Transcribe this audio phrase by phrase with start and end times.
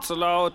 [0.00, 0.52] Zu laut, zu laut.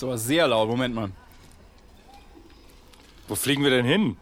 [0.00, 0.68] Aber sehr laut.
[0.68, 1.10] Moment mal.
[3.26, 4.16] Wo fliegen wir denn hin?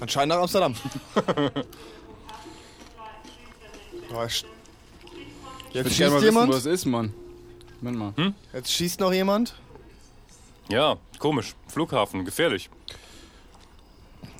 [0.00, 0.74] Anscheinend nach Amsterdam.
[4.14, 4.44] Oh, sch-
[5.70, 6.52] Ich Jetzt schießt mal wissen, jemand.
[6.52, 7.14] wo es ist, Mann.
[7.80, 8.34] Moment mal.
[8.52, 9.54] Jetzt schießt noch jemand.
[10.68, 11.54] Ja, komisch.
[11.66, 12.68] Flughafen, gefährlich.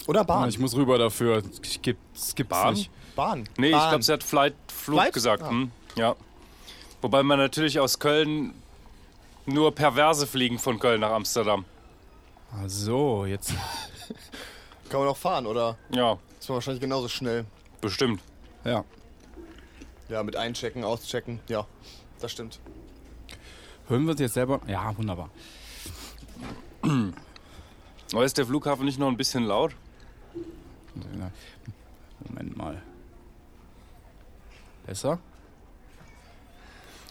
[0.06, 0.48] Oder Bahn.
[0.48, 1.42] Ich muss rüber dafür.
[1.62, 2.74] Ich geb, es gibt's Bahn?
[2.74, 2.90] nicht.
[3.14, 3.48] Bahn.
[3.56, 3.88] Nee, ich Bahn.
[3.90, 5.12] glaube, sie hat Flight, Flug Flight?
[5.14, 5.42] gesagt.
[5.42, 5.50] Ah.
[5.50, 5.70] Hm?
[5.96, 6.16] Ja.
[7.00, 8.54] Wobei man natürlich aus Köln
[9.46, 11.64] nur perverse fliegen von Köln nach Amsterdam.
[12.52, 13.52] Ach so, jetzt.
[14.88, 15.76] Kann man auch fahren, oder?
[15.90, 17.44] Ja, Ist man wahrscheinlich genauso schnell.
[17.80, 18.20] bestimmt.
[18.64, 18.84] Ja.
[20.08, 21.40] Ja, mit einchecken, auschecken.
[21.48, 21.66] Ja,
[22.20, 22.60] das stimmt.
[23.88, 24.60] Hören wir uns jetzt selber?
[24.66, 25.30] Ja, wunderbar.
[28.12, 29.72] Aber ist der Flughafen nicht noch ein bisschen laut?
[32.28, 32.82] Moment mal.
[34.86, 35.18] Besser?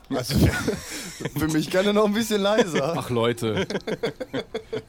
[0.09, 0.35] Also
[1.37, 2.95] für mich gerne noch ein bisschen leiser.
[2.97, 3.67] Ach Leute.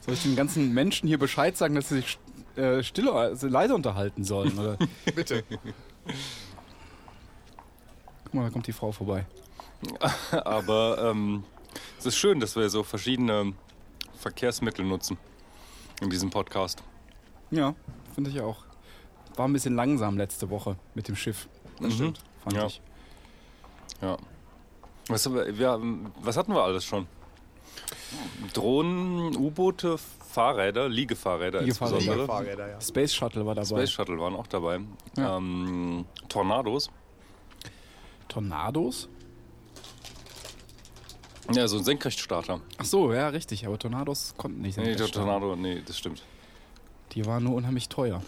[0.01, 2.17] Soll ich den ganzen Menschen hier Bescheid sagen, dass sie sich
[2.55, 4.57] äh, stille, also leise unterhalten sollen?
[4.57, 4.77] Oder?
[5.15, 5.43] Bitte.
[8.25, 9.25] Guck mal, da kommt die Frau vorbei.
[10.31, 11.43] Aber ähm,
[11.97, 13.53] es ist schön, dass wir so verschiedene
[14.17, 15.17] Verkehrsmittel nutzen
[16.01, 16.83] in diesem Podcast.
[17.51, 17.75] Ja,
[18.13, 18.57] finde ich auch.
[19.35, 21.47] War ein bisschen langsam letzte Woche mit dem Schiff.
[21.79, 22.19] Das stimmt.
[22.43, 22.65] Fand Ja.
[22.67, 22.81] ich.
[24.01, 24.17] Ja.
[25.07, 25.79] Was, wir, wir,
[26.21, 27.07] was hatten wir alles schon?
[28.53, 31.97] Drohnen, U-Boote, Fahrräder, Liegefahrräder, Liegefahrräder.
[31.97, 32.27] insbesondere.
[32.27, 32.81] Fahrräder, ja.
[32.81, 33.65] Space Shuttle war dabei.
[33.67, 34.79] Space Shuttle waren auch dabei.
[35.17, 35.37] Ja.
[35.37, 36.89] Ähm, Tornados.
[38.27, 39.09] Tornados?
[41.53, 42.61] Ja, so ein Senkrechtstarter.
[42.77, 43.65] Ach so, ja, richtig.
[43.67, 44.77] Aber Tornados konnten nicht.
[44.77, 45.07] Nee, der.
[45.07, 46.23] Tornado, nee, das stimmt.
[47.11, 48.21] Die waren nur unheimlich teuer.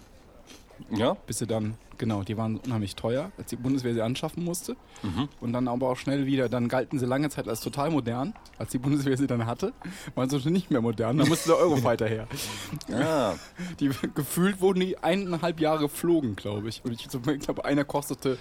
[0.91, 1.15] Ja?
[1.27, 4.75] Bis sie dann, genau, die waren unheimlich teuer, als die Bundeswehr sie anschaffen musste.
[5.03, 5.29] Mhm.
[5.41, 8.33] Und dann aber auch schnell wieder, dann galten sie lange Zeit als total modern.
[8.57, 9.73] Als die Bundeswehr sie dann hatte,
[10.15, 11.17] waren sie schon nicht mehr modern.
[11.17, 12.27] Da musste der Eurofighter her.
[12.89, 13.35] Ja.
[13.79, 16.83] Die, gefühlt wurden die eineinhalb Jahre geflogen, glaube ich.
[16.85, 18.37] Und ich so- ich glaube, einer kostete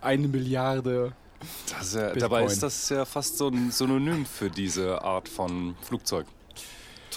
[0.00, 1.12] eine Milliarde.
[1.80, 6.26] Ist ja dabei ist das ja fast so ein Synonym für diese Art von Flugzeug.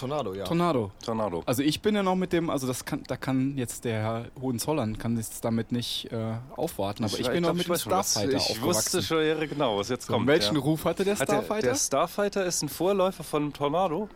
[0.00, 0.44] Tornado, ja.
[0.44, 0.90] Tornado.
[1.04, 1.42] Tornado.
[1.46, 4.24] Also ich bin ja noch mit dem, also das kann, da kann jetzt der Herr
[4.40, 7.92] Hohenzollern kann jetzt damit nicht äh, aufwarten, aber ich, bin noch glaub, mit dem schon,
[7.92, 10.26] was- Starfighter Ich wusste schon ja, genau, was jetzt So, kommt.
[10.26, 10.60] welchen ja.
[10.62, 11.68] Ruf hatte der Hat der, Starfighter?
[11.68, 14.08] der Starfighter ist ein Vorläufer von einem Tornado?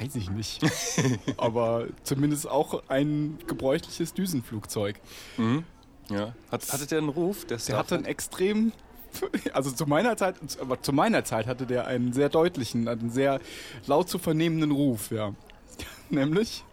[0.00, 0.60] Weiß ich nicht.
[1.38, 5.00] aber zumindest auch ein gebräuchliches Düsenflugzeug.
[6.10, 6.34] Ja.
[6.50, 7.44] Hat, hatte der einen Ruf?
[7.46, 8.72] Der, Der hatte einen extrem,
[9.52, 13.40] also zu meiner Zeit, aber zu meiner Zeit hatte der einen sehr deutlichen, einen sehr
[13.86, 15.32] laut zu vernehmenden Ruf, ja.
[16.10, 16.64] Nämlich,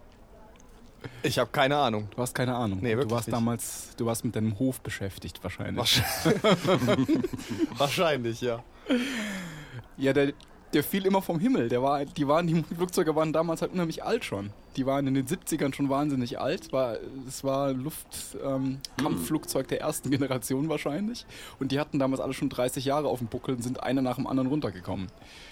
[1.22, 2.08] Ich habe keine Ahnung.
[2.14, 2.78] du hast keine Ahnung.
[2.82, 3.34] Nee, du wirklich warst nicht.
[3.36, 5.78] damals, du warst mit deinem Hof beschäftigt wahrscheinlich.
[5.78, 7.08] Wahrscheinlich,
[7.78, 8.62] Wahrscheinlich ja.
[9.96, 10.32] Ja, der,
[10.72, 11.68] der fiel immer vom Himmel.
[11.68, 14.50] Der war, die, waren, die Flugzeuge waren damals halt unheimlich alt schon.
[14.76, 16.64] Die waren in den 70ern schon wahnsinnig alt.
[16.64, 16.96] Es war,
[17.26, 21.24] es war Luftkampfflugzeug ähm, Kampfflugzeug der ersten Generation wahrscheinlich.
[21.60, 24.16] Und die hatten damals alle schon 30 Jahre auf dem Buckel und sind einer nach
[24.16, 25.06] dem anderen runtergekommen.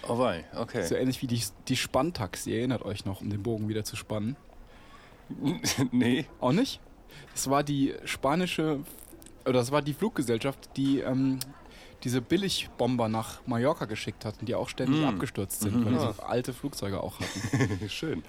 [0.09, 0.85] Oh wei, okay.
[0.85, 2.47] So ähnlich wie die, die Spantax.
[2.47, 4.37] Ihr erinnert euch noch, um den Bogen wieder zu spannen.
[5.93, 6.27] nee.
[6.41, 6.81] Auch nicht?
[7.33, 8.81] Das war die spanische,
[9.45, 11.39] oder das war die Fluggesellschaft, die ähm,
[12.05, 15.07] diese Billigbomber nach Mallorca geschickt hat und die auch ständig Mm.
[15.09, 17.81] abgestürzt sind, weil die so alte Flugzeuge auch hatten.
[17.89, 18.23] Schön.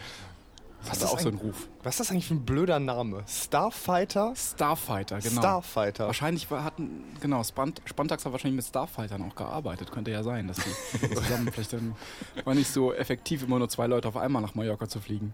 [0.87, 1.67] Das ist hatte auch so ein- einen Ruf.
[1.81, 3.23] Was ist das eigentlich für ein blöder Name?
[3.27, 4.33] Starfighter?
[4.35, 5.41] Starfighter, genau.
[5.41, 6.05] Starfighter.
[6.05, 9.91] Wahrscheinlich hatten, genau, Spant, Spantax hat wahrscheinlich mit Starfightern auch gearbeitet.
[9.91, 11.95] Könnte ja sein, dass die zusammen vielleicht dann
[12.43, 15.33] war nicht so effektiv, immer nur zwei Leute auf einmal nach Mallorca zu fliegen.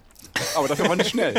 [0.56, 1.34] Aber dafür waren die schnell.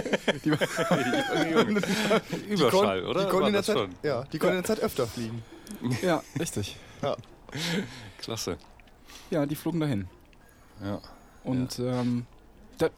[0.45, 0.51] Die,
[2.49, 3.25] Überschall, oder?
[3.25, 5.43] Die konnten in der Zeit, ja, die konnten in der Zeit öfter fliegen.
[6.03, 6.77] ja, richtig.
[7.03, 7.17] Ja.
[8.19, 8.57] Klasse.
[9.31, 10.09] Ja, die flogen dahin.
[10.83, 11.01] Ja.
[11.45, 12.27] Und ähm,
[12.79, 12.89] da,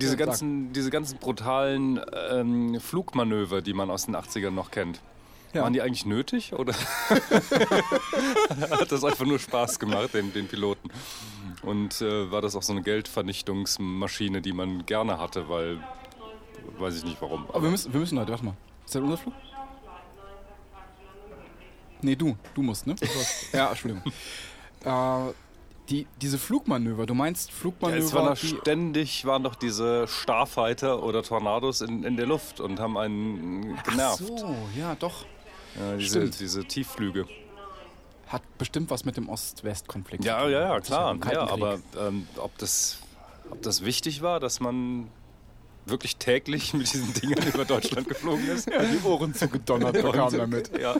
[0.00, 5.00] Diese, Ja, ganzen, diese ganzen brutalen ähm, Flugmanöver, die man aus den 80ern noch kennt,
[5.52, 5.62] ja.
[5.62, 6.74] waren die eigentlich nötig oder
[8.70, 10.90] hat das einfach nur Spaß gemacht, den, den Piloten?
[11.62, 15.80] Und äh, war das auch so eine Geldvernichtungsmaschine, die man gerne hatte, weil
[16.78, 17.46] weiß ich nicht warum.
[17.48, 18.56] Aber wir müssen, wir müssen heute, warte mal.
[18.84, 19.34] Ist das unser Flug?
[22.02, 22.36] Nee, du.
[22.54, 22.94] Du musst, ne?
[23.52, 24.02] ja, Entschuldigung.
[24.84, 25.32] äh,
[25.88, 31.22] die, diese Flugmanöver, du meinst Ja, Flugmanöver, es waren ständig waren doch diese Starfighter oder
[31.22, 34.22] Tornados in, in der Luft und haben einen genervt.
[34.34, 35.24] Ach so, ja, doch.
[35.78, 36.40] Ja, diese, Stimmt.
[36.40, 37.26] diese Tiefflüge.
[38.26, 40.52] Hat bestimmt was mit dem Ost-West-Konflikt Ja, zu tun.
[40.52, 41.16] ja, ja, klar.
[41.30, 42.98] Ja, aber ähm, ob, das,
[43.50, 45.08] ob das wichtig war, dass man
[45.86, 48.68] wirklich täglich mit diesen Dingern über Deutschland geflogen ist.
[48.68, 50.70] Ja, die Ohren zugedonnert bekam damit.
[50.78, 50.96] Ja.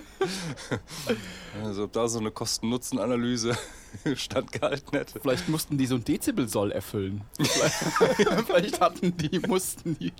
[1.63, 3.57] Also ob da so eine Kosten-Nutzen-Analyse
[4.17, 5.21] standgehalten hätte.
[5.21, 7.23] Vielleicht mussten die so ein Dezibel-Soll erfüllen.
[7.41, 7.75] Vielleicht,
[8.47, 10.13] vielleicht hatten die, mussten die,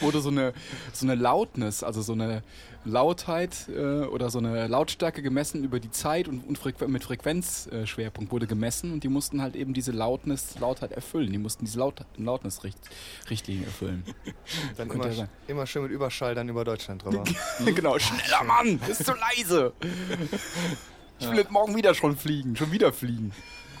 [0.00, 0.52] wurde so eine,
[0.92, 2.42] so eine Lautness, also so eine
[2.84, 8.30] Lautheit äh, oder so eine Lautstärke gemessen über die Zeit und, und Frequ mit Frequenzschwerpunkt
[8.30, 11.32] wurde gemessen und die mussten halt eben diese Lautness, Lautheit erfüllen.
[11.32, 14.04] Die mussten diese Laut Lautness-Richtlinien erfüllen.
[14.76, 17.24] Dann immer, ja immer schön mit Überschall dann über Deutschland drüber.
[17.64, 19.72] genau, schneller Mann, ist zu leise.
[21.18, 23.32] Ich will jetzt morgen wieder schon fliegen, schon wieder fliegen.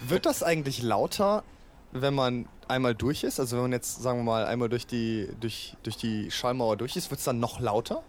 [0.08, 1.44] Wird das eigentlich lauter,
[1.92, 3.40] wenn man einmal durch ist?
[3.40, 6.96] Also wenn man jetzt, sagen wir mal, einmal durch die, durch, durch die Schallmauer durch
[6.96, 8.02] ist, wird es dann noch lauter?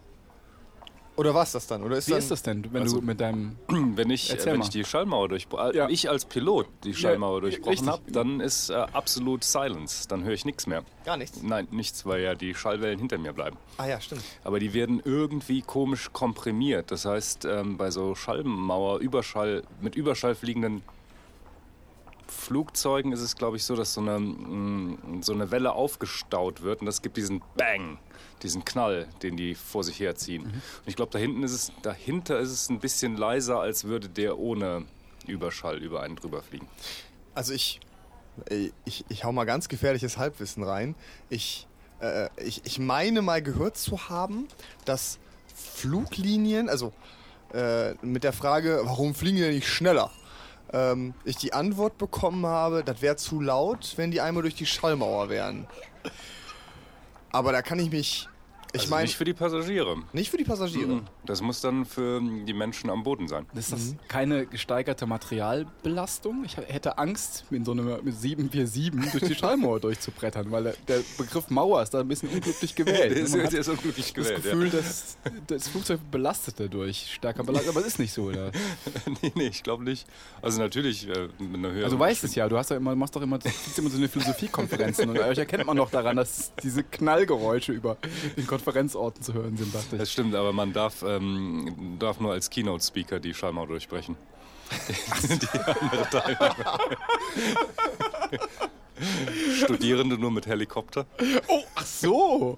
[1.18, 1.84] Oder war es das dann?
[1.84, 4.52] Oder ist Wie dann, ist das denn, wenn Also- du mit deinem Wenn ich, Erzähl
[4.54, 4.64] wenn mal.
[4.66, 5.90] ich die Schallmauer durchbrochen Ja.
[5.90, 7.64] ich als Pilot die Schallmauer richtig.
[7.66, 10.08] durchbrochen habe, dann ist äh, absolut Silence.
[10.08, 10.84] Dann höre ich nichts mehr.
[11.06, 11.42] Gar nichts.
[11.42, 13.58] Nein, nichts, weil ja die Schallwellen hinter mir bleiben.
[13.78, 14.22] Ah ja, stimmt.
[14.44, 16.92] Aber die werden irgendwie komisch komprimiert.
[16.92, 20.84] Das heißt, ähm, bei so Schallmauer, Überschall, mit Überschall fliegenden
[22.28, 26.82] Flugzeugen ist es, glaube ich, so, dass so eine, mm, so eine Welle aufgestaut wird
[26.82, 27.98] und das gibt diesen Bang,
[28.44, 30.44] diesen Knall, den die vor sich herziehen.
[30.44, 34.10] Und ich glaube, da hinten ist es, dahinter ist es ein bisschen leiser, als würde
[34.10, 34.86] der ohne
[35.26, 36.68] Überschall über einen drüber fliegen.
[37.34, 37.80] Also ich,
[38.50, 40.96] äh, ich, ich hau mal ganz gefährliches Halbwissen rein.
[41.30, 41.68] Ich,
[42.02, 44.48] äh, ich, ich meine mal gehört zu haben,
[44.86, 45.20] dass
[45.54, 46.94] Fluglinien, also
[47.54, 50.12] äh, mit der Frage, warum fliegen die denn nicht schneller?
[50.72, 54.66] Ähm, ich die Antwort bekommen habe, das wäre zu laut, wenn die einmal durch die
[54.66, 55.68] Schallmauer wären.
[57.32, 58.28] Aber da kann ich mich,
[58.74, 59.98] ich also meine, nicht für die Passagiere.
[60.14, 61.02] nicht für die Passagiere.
[61.26, 63.46] Das muss dann für die Menschen am Boden sein.
[63.56, 66.44] Ist das keine gesteigerte Materialbelastung?
[66.46, 71.50] Ich hätte Angst, in so einem mit 747 durch die Schallmauer durchzubrettern, weil der- Begriff
[71.50, 73.12] Mauer ist da ein bisschen unglücklich gewählt.
[73.16, 74.44] Der ist, Man hat der ist unglücklich das gewählt.
[74.44, 75.18] Gefühl, dass
[75.48, 78.24] das Flugzeug belastet dadurch, stärker belastet, aber es ist nicht so.
[78.24, 78.52] Oder?
[79.22, 80.06] nee, nee, ich glaube nicht.
[80.42, 82.96] Also natürlich äh, mit einer höheren Also du weißt es ja, du hast ja immer,
[82.96, 83.40] machst doch immer,
[83.78, 87.98] immer so eine Philosophiekonferenzen und euch erkennt man doch daran, dass diese Knallgeräusche über
[88.36, 90.14] den Konferenzorten zu hören sind, dachte Das ich.
[90.14, 94.16] stimmt, aber man darf, ähm, darf nur als Keynote-Speaker die Schallmauer durchbrechen.
[95.30, 96.80] die andere Teilnehmer.
[99.64, 101.06] Studierende nur mit Helikopter.
[101.48, 102.58] Oh, ach so!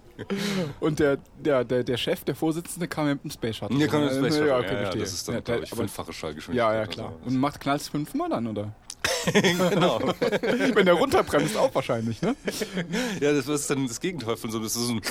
[0.80, 3.76] Und der, der, der, der Chef, der Vorsitzende, kam ja mit dem Space Shuttle.
[3.78, 4.48] Hier kann man Äh, Space Shuttle.
[4.48, 6.74] Ja, okay, ja, ja, das ist dann, Ja, der- ich, fünffache Schallgeschwindigkeit.
[6.74, 7.14] Ja, ja, klar.
[7.26, 8.74] Und macht knallst fünfmal dann, oder?
[9.34, 10.00] genau.
[10.02, 12.36] Wenn der runterbremst, auch wahrscheinlich, ne?
[13.22, 15.02] Ja, das ist dann das Gegenteil von so, das ist so ein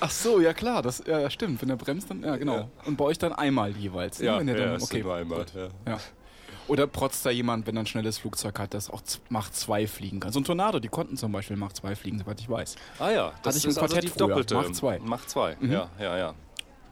[0.00, 1.60] Ach so, ja klar, das ja, stimmt.
[1.62, 2.70] Wenn er bremst, dann, ja genau.
[2.84, 4.18] Und bei euch dann einmal jeweils.
[4.20, 4.26] ne?
[4.26, 5.68] Ja, wenn ihr ja, dann, ist okay, nur einmal, ja.
[5.92, 5.98] Ja.
[6.66, 9.86] Oder protzt da jemand, wenn er ein schnelles Flugzeug hat, das auch z- Mach 2
[9.86, 10.32] fliegen kann.
[10.32, 12.76] So ein Tornado, die konnten zum Beispiel Mach 2 fliegen, soweit ich weiß.
[12.98, 14.28] Ah ja, das ich im ist also Quartett die früher.
[14.28, 14.54] doppelte.
[14.54, 14.98] Mach zwei.
[15.04, 15.72] Mach zwei, Mhm.
[15.72, 16.34] ja, ja, ja.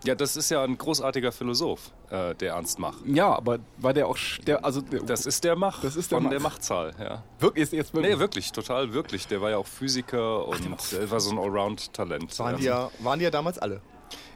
[0.05, 2.97] Ja, das ist ja ein großartiger Philosoph, äh, der Ernst Mach.
[3.07, 4.17] Ja, aber war der auch,
[4.47, 6.31] der, also, der, Das ist der Mach Das ist der von Mach.
[6.31, 7.23] der Machzahl, ja.
[7.39, 8.15] wirklich, ist jetzt wirklich.
[8.15, 9.27] Nee, wirklich, total wirklich.
[9.29, 12.39] Der war ja auch Physiker und äh, war so ein Allround-Talent.
[12.39, 13.81] Waren, Ähm, die ja, waren die ja damals alle.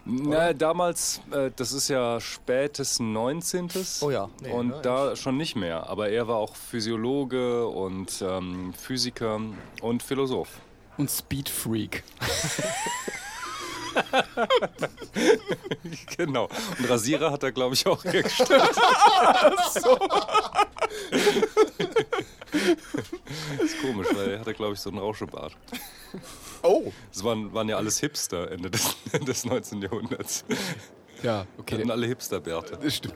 [0.09, 3.69] Na, damals, äh, das ist ja spätes 19.
[4.03, 5.89] Oh ja, nee, und ne, da schon nicht mehr.
[5.91, 9.41] Aber er war auch Physiologe und ähm, Physiker
[9.83, 10.61] und Philosoph.
[10.97, 12.05] Und Speed Freak.
[16.17, 16.49] Genau.
[16.79, 18.50] Und Rasierer hat er, glaube ich, auch hergestellt.
[23.59, 25.57] Das ist komisch, weil er hatte, glaube ich, so einen Rauschebart.
[26.62, 26.91] Oh!
[27.12, 29.83] Das waren, waren ja alles Hipster Ende des, des 19.
[29.83, 30.45] Jahrhunderts.
[31.23, 31.77] Ja, okay.
[31.79, 32.79] hatten alle Hipsterbärte.
[32.83, 33.15] Das stimmt.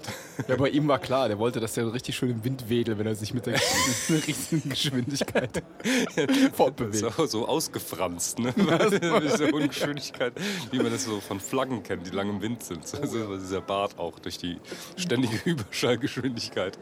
[0.48, 3.06] Ja, bei ihm war klar, der wollte, dass der richtig schön im Wind wedelt, wenn
[3.06, 3.54] er sich mit der
[4.08, 5.62] riesigen Geschwindigkeit
[6.52, 7.14] fortbewegt.
[7.16, 8.54] So, so ausgefranst, ne?
[8.56, 10.32] Mit dieser Ungeschwindigkeit,
[10.70, 12.86] wie man das so von Flaggen kennt, die lang im Wind sind.
[12.86, 14.58] So, so dieser Bart auch durch die
[14.96, 16.78] ständige Überschallgeschwindigkeit.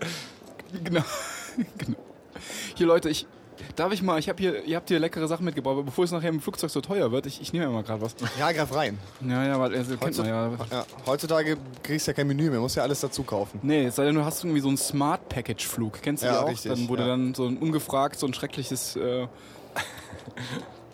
[0.85, 1.05] Genau.
[1.79, 1.99] genau.
[2.77, 3.27] Hier, Leute, ich.
[3.77, 6.11] Darf ich mal, ich habe hier, ihr habt hier leckere Sachen mitgebracht, aber bevor es
[6.13, 8.15] nachher im Flugzeug so teuer wird, ich, ich nehme ja mal gerade was.
[8.39, 8.99] Ja, greif rein.
[9.21, 10.51] Ja, ja, weil also, kennt man ja.
[10.71, 13.61] Ja, heutzutage kriegst du ja kein Menü mehr, musst ja alles dazu kaufen.
[13.63, 16.01] Nee, es sei denn, du hast irgendwie so einen Smart Package Flug.
[16.03, 16.49] Kennst du Ja, die auch?
[16.51, 17.09] richtig, dann wurde ja.
[17.09, 18.97] dann so ein ungefragt, so ein schreckliches.
[18.97, 19.27] Äh,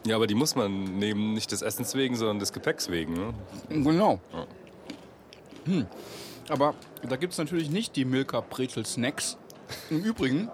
[0.06, 3.14] Ja, aber die muss man nehmen, nicht des Essens wegen, sondern des Gepäcks wegen.
[3.14, 3.32] Ne?
[3.70, 4.20] genau.
[4.34, 4.46] Ja.
[5.64, 5.86] Hm.
[6.50, 6.74] Aber
[7.08, 9.38] da gibt es natürlich nicht die Milka Brezel Snacks.
[9.88, 10.50] Im Übrigen,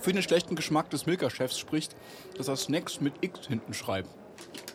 [0.00, 1.94] für den schlechten Geschmack des Milka-Chefs spricht,
[2.36, 4.08] dass er Snacks mit X hinten schreibt.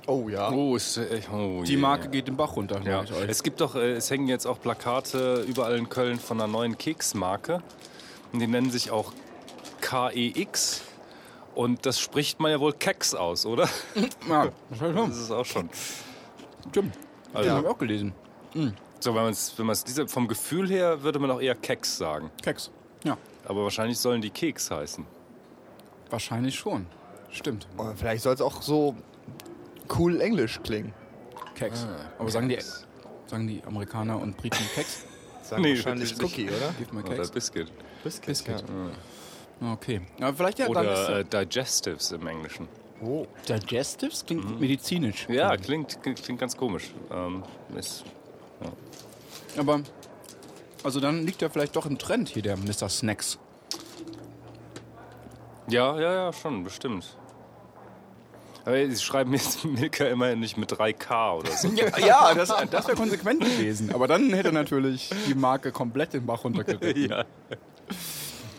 [0.07, 0.51] Oh ja.
[0.51, 1.29] Oh, ist echt.
[1.31, 1.77] Oh, Die.
[1.77, 3.05] Marke geht den Bach runter, Ja.
[3.05, 3.29] sag ich euch.
[3.29, 6.77] Es gibt doch, äh, es hängen jetzt auch Plakate überall in Köln von einer neuen
[6.77, 7.61] Keksmarke.
[8.33, 9.13] Und die nennen sich auch
[9.81, 10.81] K-E-X.
[11.53, 13.67] Und das spricht man ja wohl Keks aus, oder?
[14.29, 15.69] Ja, das ist Das ist auch schon.
[16.69, 16.95] Stimmt.
[17.33, 18.13] Also- Also, habe ich auch gelesen.
[18.99, 21.97] So, wenn man es wenn man's diese, vom Gefühl her würde man auch eher Keks
[21.97, 22.29] sagen.
[22.43, 22.69] Keks.
[23.03, 25.05] Ja, Aber wahrscheinlich sollen die Keks heißen.
[26.09, 26.85] wahrscheinlich schon.
[27.31, 27.67] Stimmt.
[27.77, 28.95] Oder vielleicht soll es auch so
[29.97, 30.93] cool Englisch klingen.
[31.55, 31.85] Keks.
[31.89, 32.59] Ah, Aber sagen die,
[33.27, 35.05] sagen die Amerikaner und Briten Keks?
[35.43, 36.73] Sagen Nee, wahrscheinlich Cookie, oder?
[36.77, 37.31] Gib mal Oder Keks.
[37.31, 37.71] Biscuit.
[38.03, 38.25] Biscuit.
[38.27, 38.63] Biscuit.
[39.59, 39.73] Ja.
[39.73, 40.01] Okay.
[40.19, 42.67] Aber vielleicht ja dann Oder äh, Digestives im Englischen.
[43.03, 43.25] Oh.
[43.49, 45.27] Digestives klingt medizinisch.
[45.27, 46.93] Ja, klingt, klingt, klingt ganz komisch.
[47.11, 47.43] Ähm,
[47.75, 48.03] ist,
[49.57, 49.81] Aber,
[50.83, 52.89] also dann liegt ja vielleicht doch im Trend hier der Mr.
[52.89, 53.37] Snacks.
[55.67, 57.17] ja, ja, ja, schon, bestimmt.
[58.65, 61.67] Aber sie schreiben jetzt Milka immerhin nicht mit 3K oder so.
[61.75, 63.93] Ja, ja das, das wäre konsequent gewesen.
[63.93, 67.05] Aber dann hätte natürlich die Marke komplett den Bach runtergeritten.
[67.09, 67.25] ja.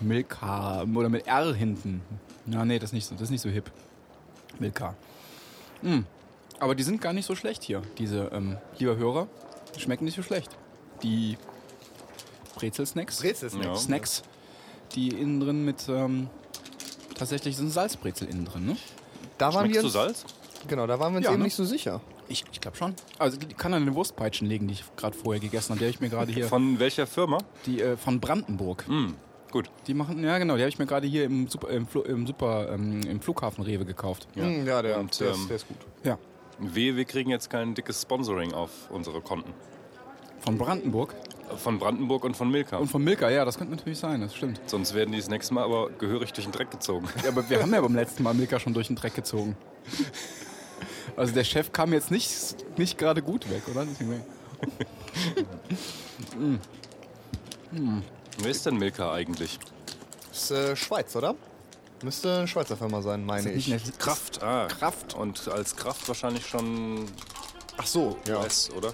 [0.01, 2.03] Milka oder mit R hinten.
[2.47, 3.71] Ja, nee, das ist nicht so, das ist nicht so hip.
[4.59, 4.95] Milka.
[5.83, 6.05] Hm.
[6.59, 9.29] Aber die sind gar nicht so schlecht hier, diese, ähm, lieber Hörer.
[9.77, 10.51] Die schmecken nicht so schlecht.
[11.03, 11.37] Die
[12.57, 13.21] Brezel-Snacks.
[13.21, 13.67] Brezel-Snacks.
[13.67, 13.77] Ja.
[13.77, 14.23] Snacks,
[14.95, 16.29] die innen drin mit, ähm,
[17.15, 18.77] tatsächlich sind Salzbrezel innen drin, ne?
[19.39, 20.25] Da waren Schmeckst wir Salz?
[20.69, 21.45] Genau, da waren wir uns Ja, eben ne?
[21.47, 22.01] nicht so sicher.
[22.29, 22.95] Ich, ich glaube schon.
[23.19, 25.81] Also ich kann an den Wurstpeitschen legen, die ich gerade vorher gegessen habe.
[25.81, 27.39] Die habe ich mir gerade hier, Von welcher Firma?
[27.67, 28.87] die äh, von Brandenburg.
[28.87, 29.17] Hm,
[29.51, 29.69] gut.
[29.87, 32.27] Die machen, ja genau, die habe ich mir gerade hier im Super, im, Flu, im,
[32.27, 34.29] Super ähm, im Flughafen Rewe gekauft.
[34.35, 34.45] Ja.
[34.45, 35.79] Hm, ja der, Und, der, ähm, ist, der ist gut.
[36.05, 36.19] Ja.
[36.59, 39.53] Wehe, wir kriegen jetzt kein dickes Sponsoring auf unsere Konten.
[40.41, 41.15] Von Brandenburg.
[41.57, 42.77] Von Brandenburg und von Milka.
[42.79, 44.61] Und von Milka, ja, das könnte natürlich sein, das stimmt.
[44.67, 47.09] Sonst werden die das nächste Mal aber gehörig durch den Dreck gezogen.
[47.23, 49.57] Ja, aber wir haben ja beim letzten Mal Milka schon durch den Dreck gezogen.
[51.17, 52.29] Also der Chef kam jetzt nicht,
[52.79, 53.85] nicht gerade gut weg, oder?
[53.85, 54.23] Deswegen-
[58.39, 59.59] Wer ist denn Milka eigentlich?
[60.33, 61.35] Ist äh, Schweiz, oder?
[62.03, 63.73] Müsste eine Schweizer Firma sein, meine Nicht ich.
[63.75, 64.43] eine Kraft.
[64.43, 64.67] Ah.
[64.67, 65.15] Kraft.
[65.15, 67.05] Und als Kraft wahrscheinlich schon
[67.77, 68.41] Ach so, ja.
[68.41, 68.93] US, oder?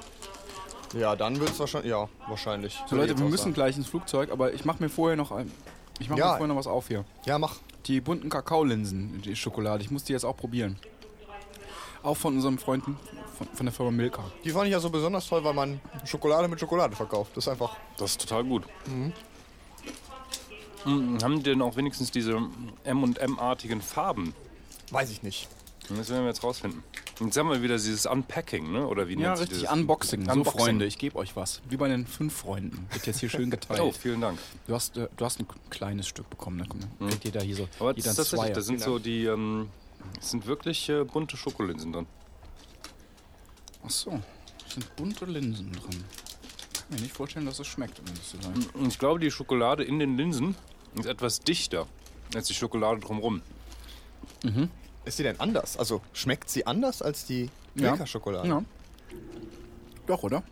[0.94, 1.90] Ja, dann wird es wahrscheinlich.
[1.90, 2.78] Ja, wahrscheinlich.
[2.86, 3.54] So Leute, wir müssen sagen.
[3.54, 5.50] gleich ins Flugzeug, aber ich mache mir vorher noch ein,
[5.98, 6.26] ich mache Ja.
[6.26, 7.04] mir vorher noch was auf hier.
[7.26, 7.56] Ja, mach.
[7.86, 10.78] Die bunten Kakaolinsen, die Schokolade, ich muss die jetzt auch probieren.
[12.02, 12.98] Auch von unserem Freunden
[13.36, 14.22] von, von der Firma Milka.
[14.44, 17.32] Die fand ich ja so besonders toll, weil man Schokolade mit Schokolade verkauft.
[17.36, 17.76] Das ist einfach.
[17.96, 18.64] Das ist total gut.
[20.84, 22.38] Mhm, haben die denn auch wenigstens diese
[22.84, 24.34] M&M-artigen Farben?
[24.90, 25.48] Weiß ich nicht.
[25.96, 26.82] Das werden wir jetzt rausfinden.
[27.20, 28.86] Jetzt haben wir wieder dieses Unpacking, ne?
[28.86, 29.72] Oder wie Ja, nennt sich richtig, dieses?
[29.74, 30.24] Unboxing.
[30.26, 30.60] So, Unboxing.
[30.60, 31.62] Freunde, ich gebe euch was.
[31.68, 32.86] Wie bei den fünf Freunden.
[32.92, 33.80] Wird jetzt hier schön geteilt.
[33.80, 34.38] Oh, vielen Dank.
[34.66, 36.58] Du hast, äh, du hast ein kleines Stück bekommen.
[36.58, 36.66] Ne?
[36.68, 37.68] Komm, dann kriegt jeder hier so.
[37.80, 38.54] Aber das jeder ist ein tatsächlich, Zweier.
[38.54, 39.68] da sind so die, ähm,
[40.20, 42.06] es sind wirklich äh, bunte Schokolinsen drin.
[43.84, 44.20] Ach so,
[44.66, 45.82] es sind bunte Linsen drin.
[45.90, 48.66] Kann mir nicht vorstellen, dass es schmeckt, um das zu sein.
[48.74, 50.54] Und ich glaube, die Schokolade in den Linsen
[50.96, 51.86] ist etwas dichter
[52.34, 53.40] als die Schokolade drumherum.
[55.08, 55.78] Ist sie denn anders?
[55.78, 57.92] Also schmeckt sie anders als die Ja.
[57.92, 58.46] Milka-Schokolade?
[58.46, 58.62] Ja.
[60.06, 60.42] Doch, oder?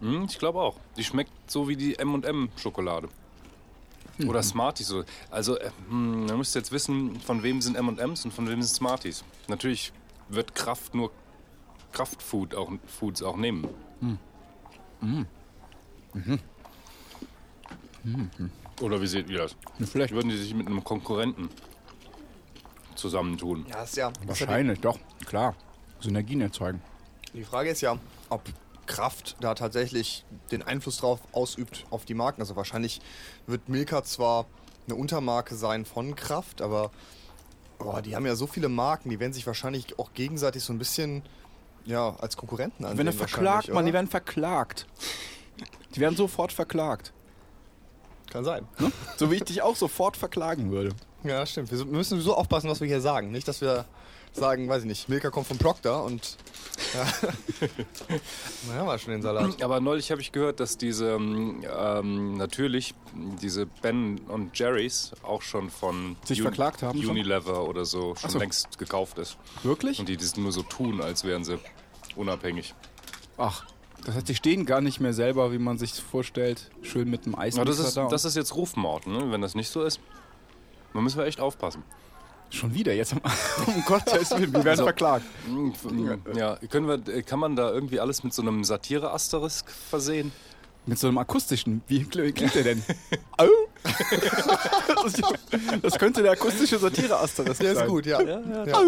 [0.00, 0.76] Hm, ich glaube auch.
[0.96, 3.08] Die schmeckt so wie die M&M-Schokolade.
[4.26, 4.88] Oder Smarties.
[4.88, 5.04] so.
[5.30, 8.74] Also, äh, hm, man müsste jetzt wissen, von wem sind M&Ms und von wem sind
[8.74, 9.22] Smarties.
[9.46, 9.92] Natürlich
[10.28, 11.12] wird Kraft nur
[11.92, 13.68] Kraftfood auch, Foods auch nehmen.
[18.80, 19.56] Oder wie seht ihr das?
[19.78, 20.12] Nicht schlecht.
[20.12, 21.48] Würden die sich mit einem Konkurrenten
[23.00, 23.66] zusammentun?
[23.68, 24.12] Ja, ist ja.
[24.26, 24.98] Wahrscheinlich, doch.
[25.26, 25.54] Klar.
[26.00, 26.80] Synergien erzeugen.
[27.34, 28.42] die, Frage ist ja, ob
[28.86, 32.40] Kraft da tatsächlich den Einfluss drauf ausübt auf die Marken.
[32.40, 33.00] Also wahrscheinlich
[33.46, 34.46] wird Milka zwar
[34.86, 36.90] eine Untermarke sein von Kraft, aber
[37.78, 40.78] boah, die haben ja so viele Marken, die werden sich wahrscheinlich auch gegenseitig so ein
[40.78, 41.22] bisschen
[41.84, 42.98] ja, als Konkurrenten ansehen.
[42.98, 44.86] Wenn er verklagt, Mann, die werden verklagt.
[45.94, 47.12] Die werden sofort verklagt.
[48.30, 48.66] Kann sein.
[49.16, 50.94] So wie ich dich auch sofort verklagen würde.
[51.24, 51.70] Ja, stimmt.
[51.70, 53.30] Wir müssen so aufpassen, was wir hier sagen.
[53.30, 53.84] Nicht, dass wir
[54.32, 56.36] sagen, weiß ich nicht, Milka kommt von Procter und.
[56.94, 57.06] Ja.
[58.68, 59.62] Na, haben wir schon den Salat.
[59.62, 62.94] Aber neulich habe ich gehört, dass diese ähm, ähm, natürlich
[63.42, 67.10] diese Ben und Jerry's auch schon von Sich verklagt haben schon?
[67.10, 68.38] Unilever oder so schon so.
[68.38, 69.36] längst gekauft ist.
[69.62, 69.98] Wirklich?
[69.98, 71.58] Und die das nur so tun, als wären sie
[72.16, 72.74] unabhängig.
[73.36, 73.64] Ach,
[74.04, 77.34] das heißt, die stehen gar nicht mehr selber, wie man sich vorstellt, schön mit einem
[77.34, 78.08] Aber Eismixer das ist, da.
[78.08, 79.30] das ist jetzt Rufmord, ne?
[79.30, 80.00] wenn das nicht so ist.
[80.94, 81.82] Da müssen wir echt aufpassen.
[82.50, 83.20] Schon wieder, jetzt am
[83.66, 85.24] um Gottes Willen, wir werden Also- verklagt.
[86.34, 90.32] Ja, können wir, kann man da irgendwie alles mit so einem Satire-Asterisk versehen?
[90.86, 92.82] Mit so einem akustischen, wie kl- wie klingt der denn?
[93.36, 93.46] Au?
[95.82, 97.84] das, könnte der akustische Satire-Asterisk Der sein.
[97.84, 98.20] ist gut, ja.
[98.20, 98.38] ja.
[98.72, 98.82] Au?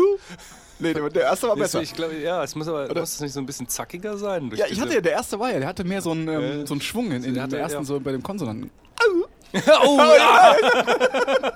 [0.78, 1.80] Nee, der, der erste war besser.
[1.82, 4.48] Ich glaube, ja, es muss aber muss das nicht so ein bisschen zackiger sein.
[4.50, 6.62] durch Ja, ich hatte ja, der erste war ja, der hatte mehr so einen, ähm,
[6.62, 7.84] Äh, so einen Schwung in, in der ersten, ja.
[7.84, 8.70] so bei dem Konsonanten.
[9.84, 10.56] oh, ja.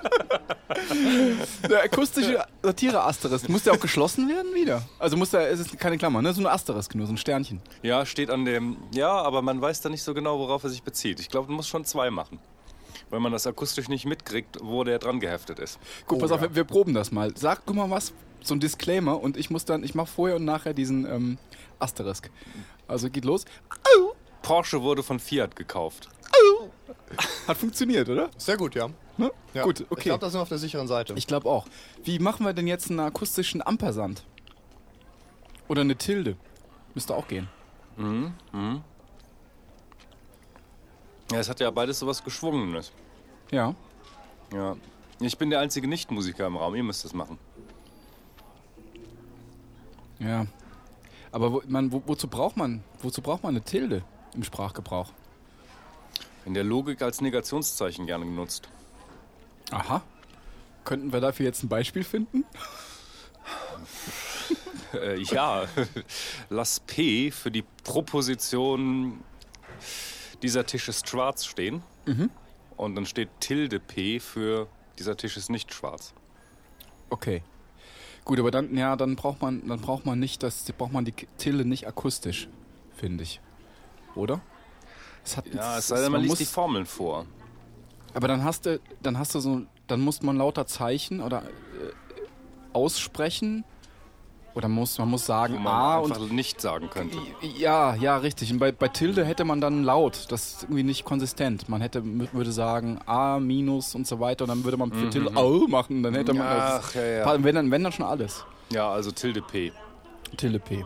[1.69, 3.49] Der akustische Satire-Asterisk.
[3.49, 4.83] Muss der auch geschlossen werden wieder?
[4.99, 6.33] Also muss der, es ist keine Klammer, ne?
[6.33, 7.61] So ein Asterisk nur, so ein Sternchen.
[7.81, 8.77] Ja, steht an dem.
[8.93, 11.19] Ja, aber man weiß da nicht so genau, worauf er sich bezieht.
[11.19, 12.39] Ich glaube, man muss schon zwei machen.
[13.09, 15.79] Weil man das akustisch nicht mitkriegt, wo der dran geheftet ist.
[16.05, 16.49] Gut, Oh, pass auf, ja.
[16.49, 17.31] wir, wir proben das mal.
[17.35, 18.11] Sag du mal was,
[18.43, 21.37] so ein Disclaimer und ich muss dann, ich mache vorher und nachher diesen ähm,
[21.79, 22.29] Asterisk.
[22.87, 23.45] Also geht los.
[24.41, 26.09] Porsche wurde von Fiat gekauft.
[27.47, 28.29] Hat funktioniert, oder?
[28.37, 28.89] Sehr gut, ja.
[29.17, 29.31] Ne?
[29.53, 29.63] ja.
[29.63, 30.03] Gut, Ich okay.
[30.03, 31.13] glaube, da sind wir auf der sicheren Seite.
[31.15, 31.65] Ich glaube auch.
[32.03, 34.23] Wie machen wir denn jetzt einen akustischen Ampersand?
[35.67, 36.35] Oder eine Tilde?
[36.93, 37.49] Müsste auch gehen.
[41.31, 42.91] Ja, es hat ja beides sowas Geschwungenes.
[43.51, 43.75] Ja.
[44.53, 44.75] Ja.
[45.19, 46.75] Ich bin der einzige Nichtmusiker im Raum.
[46.75, 47.37] Ihr müsst das machen.
[50.19, 50.45] Ja.
[51.31, 54.03] Aber wo, man, wo, wozu braucht man, wozu braucht man eine Tilde
[54.33, 55.11] im Sprachgebrauch?
[56.47, 58.69] In der Logik als Negationszeichen gerne genutzt.
[59.71, 60.01] Aha.
[60.85, 62.45] Könnten wir dafür jetzt ein Beispiel finden?
[64.93, 65.65] Äh, ja,
[66.49, 69.19] lass P für die Proposition
[70.41, 71.83] dieser Tisch ist schwarz stehen.
[72.77, 76.13] Und dann steht Tilde P für dieser Tisch ist nicht schwarz.
[77.09, 77.43] Okay.
[78.23, 81.13] Gut, aber dann, ja, dann braucht man, dann braucht man nicht, das, braucht man die
[81.37, 82.47] Tilde nicht akustisch,
[82.95, 83.41] finde ich.
[84.15, 84.39] Oder?
[85.27, 87.25] Es hat, Ja, es sei denn, man liest muss, die Formeln vor.
[88.13, 92.73] Aber dann hast du, dann hast du so, dann muss man lauter Zeichen oder äh,
[92.73, 93.65] aussprechen.
[94.55, 97.17] Oder muss, man muss Wo sagen man A einfach und nicht sagen könnte.
[97.57, 98.51] ja, ja, richtig.
[98.51, 100.31] Und bei, bei Tilde hätte man dann laut.
[100.31, 101.69] Das ist irgendwie nicht konsistent.
[101.69, 102.01] Man hätte,
[102.33, 106.01] würde sagen A minus und so weiter und dann würde man für Tilde Au machen.
[106.01, 106.85] Dann hätte man das.
[106.85, 107.43] Ach, ja, ja.
[107.43, 108.45] Wenn dann, wenn dann schon alles.
[108.71, 109.73] Ja, also Tilde P.
[110.37, 110.85] Tilde P.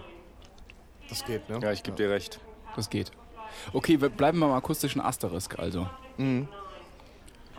[1.07, 1.59] Das geht, ne?
[1.61, 2.41] Ja, ich gebe dir recht.
[2.75, 3.11] Das geht.
[3.73, 5.87] Okay, wir bleiben beim akustischen Asterisk also.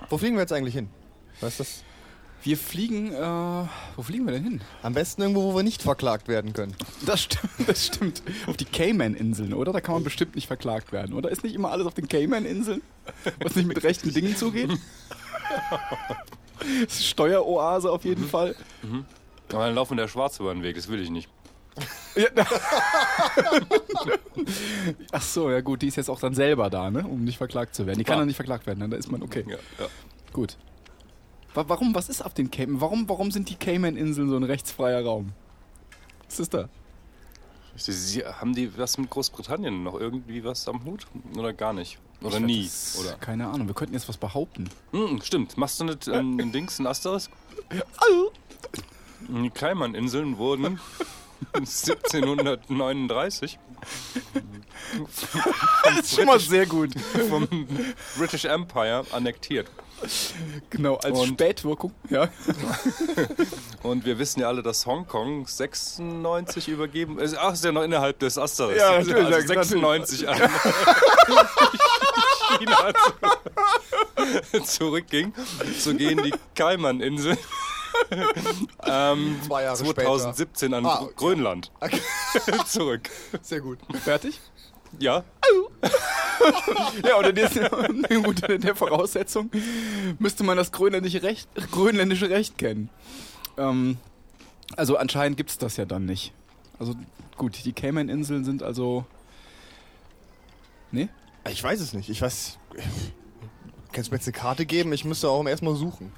[0.09, 0.89] Wo fliegen wir jetzt eigentlich hin?
[1.41, 1.85] Weißt du das?
[2.45, 3.21] Wir fliegen, äh,
[3.95, 4.61] wo fliegen wir denn hin?
[4.83, 6.75] Am besten irgendwo, wo wir nicht verklagt werden können.
[7.07, 8.23] Das stimmt, das stimmt.
[8.49, 9.73] Auf die Cayman-Inseln, oder?
[9.73, 11.31] Da kann man bestimmt nicht verklagt werden, oder?
[11.31, 12.83] Ist nicht immer alles auf den Cayman-Inseln?
[13.41, 14.71] Was nicht mit rechten Dingen zugeht?
[16.85, 18.55] Das ist Steueroase auf jeden Fall.
[19.53, 21.29] Aber dann laufen der Schwarz über den Weg, das will ich nicht.
[22.15, 22.29] Ja.
[25.13, 27.07] Ach so, ja gut, die ist jetzt auch dann selber da, ne?
[27.07, 27.99] Um nicht verklagt zu werden.
[27.99, 28.89] Die kann dann nicht verklagt werden, ne?
[28.89, 29.45] da ist man okay.
[29.49, 29.87] Ja, ja.
[30.33, 30.57] Gut.
[31.55, 32.81] Wa- Warum, was ist auf den Cayman?
[32.81, 35.33] Warum, warum sind die Cayman-Inseln so ein rechtsfreier Raum?
[36.29, 36.69] Was ist da?
[37.77, 41.07] Sie, Sie, haben die was mit Großbritannien noch irgendwie was am Hut?
[41.39, 41.99] Oder gar nicht?
[42.23, 42.65] Oder nie?
[42.65, 43.15] Das- Oder?
[43.15, 44.69] Keine Ahnung, wir könnten jetzt was behaupten.
[44.93, 45.57] Hm, stimmt.
[45.57, 47.31] Machst du nicht ähm, ein Dings, ein Asterisk?
[49.29, 50.79] Die Kaiman-Inseln wurden
[51.55, 53.59] 1739
[55.87, 56.91] Das ist schon mal sehr gut.
[57.29, 57.47] vom
[58.17, 59.69] British Empire annektiert.
[60.71, 61.93] Genau, als Und- Spätwirkung.
[62.11, 62.29] Ja.
[63.85, 67.37] Und wir wissen ja alle, dass Hongkong 96 übergeben ist.
[67.39, 68.81] Ach, ist ja noch innerhalb des Asterisks.
[68.81, 70.37] Ja, natürlich, also ja, 96 an
[72.59, 72.93] China
[74.53, 75.33] zu- zurückging.
[75.79, 77.39] So gehen die Kaiman-Inseln
[78.87, 82.01] ähm, Zwei Jahre 2017 an Ah, Grönland Okay.
[82.67, 83.09] zurück.
[83.43, 83.79] Sehr gut.
[84.03, 84.41] Fertig?
[84.99, 85.25] Ja,
[87.07, 87.49] Ja, oder der,
[88.23, 89.51] gut, in der Voraussetzung
[90.19, 92.91] müsste man das grönländische Recht, grönländische Recht kennen.
[93.57, 93.97] Ähm,
[94.77, 96.33] also anscheinend gibt es das ja dann nicht.
[96.79, 96.95] Also
[97.37, 99.05] gut, die Cayman-Inseln sind also...
[100.91, 101.09] Nee?
[101.49, 102.09] Ich weiß es nicht.
[102.11, 102.59] Ich weiß.
[103.93, 104.93] Kannst du mir jetzt eine Karte geben?
[104.93, 106.13] Ich müsste auch erstmal suchen.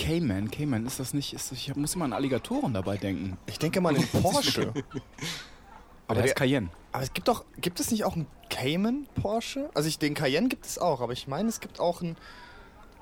[0.00, 1.34] Cayman, Cayman, ist das nicht...
[1.34, 3.36] Ist, ich muss immer an Alligatoren dabei denken.
[3.46, 4.72] Ich denke mal an den Porsche.
[6.06, 6.70] Aber der heißt Cayenne.
[6.92, 9.68] Aber es gibt doch, gibt es nicht auch einen Cayman Porsche?
[9.74, 12.16] Also ich, den Cayenne gibt es auch, aber ich meine, es gibt auch einen,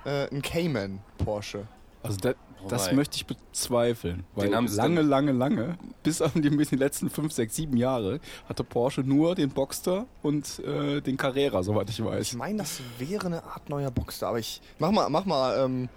[0.05, 1.67] äh, einen Cayman Porsche.
[2.03, 2.35] Also da,
[2.69, 4.25] das Wobei- möchte ich bezweifeln.
[4.35, 8.63] Weil lange, lange, lange, bis auf die, bis die letzten 5, 6, 7 Jahre, hatte
[8.63, 12.35] Porsche nur den Boxster und äh, den Carrera, soweit ich Ich weiß.
[12.35, 15.89] meine, das wäre eine Art neuer Boxster, aber ich mach mal, mach mal ähm,